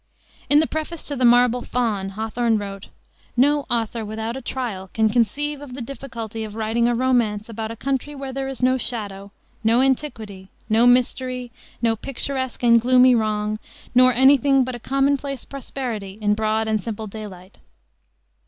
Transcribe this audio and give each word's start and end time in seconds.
In 0.49 0.59
the 0.59 0.65
preface 0.65 1.03
to 1.09 1.15
the 1.15 1.25
Marble 1.25 1.61
Faun 1.61 2.09
Hawthorne 2.17 2.57
wrote: 2.57 2.87
"No 3.37 3.67
author 3.69 4.03
without 4.03 4.35
a 4.35 4.41
trial 4.41 4.89
can 4.95 5.09
conceive 5.11 5.61
of 5.61 5.75
the 5.75 5.79
difficulty 5.83 6.43
of 6.43 6.55
writing 6.55 6.87
a 6.87 6.95
romance 6.95 7.49
about 7.49 7.69
a 7.69 7.75
country 7.75 8.15
where 8.15 8.33
there 8.33 8.47
is 8.47 8.63
no 8.63 8.79
shadow, 8.79 9.31
no 9.63 9.79
antiquity, 9.79 10.49
no 10.67 10.87
mystery, 10.87 11.51
no 11.83 11.95
picturesque 11.95 12.63
and 12.63 12.81
gloomy 12.81 13.13
wrong, 13.13 13.59
nor 13.93 14.11
any 14.11 14.37
thing 14.37 14.63
but 14.63 14.73
a 14.73 14.79
commonplace 14.79 15.45
prosperity 15.45 16.17
in 16.19 16.33
broad 16.33 16.67
and 16.67 16.81
simple 16.83 17.05
daylight." 17.05 17.59